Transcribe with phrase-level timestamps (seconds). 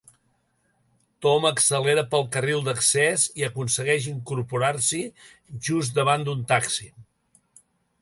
[1.25, 5.05] Tom accelera pel carril d'accés i aconsegueix incorporar-s'hi
[5.71, 6.95] just davant d'un taxi.